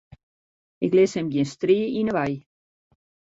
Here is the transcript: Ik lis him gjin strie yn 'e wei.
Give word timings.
Ik 0.85 0.91
lis 0.97 1.13
him 1.17 1.27
gjin 1.33 1.51
strie 1.53 1.87
yn 1.99 2.07
'e 2.09 2.13
wei. 2.17 2.33